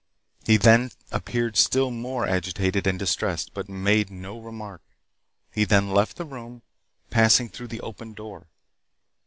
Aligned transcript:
He 0.47 0.57
then 0.57 0.89
appeared 1.11 1.55
still 1.57 1.91
more 1.91 2.25
agitated 2.25 2.87
and 2.87 2.97
distressed, 2.97 3.53
but 3.53 3.69
made 3.69 4.09
no 4.09 4.39
remark. 4.39 4.81
He 5.51 5.63
then 5.63 5.91
left 5.91 6.17
the 6.17 6.25
room, 6.25 6.63
passing 7.11 7.49
through 7.49 7.67
the 7.67 7.81
open 7.81 8.15
door. 8.15 8.47